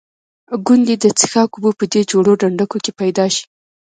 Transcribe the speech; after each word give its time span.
ګوندې 0.65 0.95
د 0.99 1.05
څښاک 1.17 1.49
اوبه 1.55 1.71
په 1.79 1.85
دې 1.91 2.01
جوړو 2.11 2.31
ډنډوکو 2.41 2.77
کې 2.83 2.91
پیدا 3.01 3.25
شي. 3.35 3.45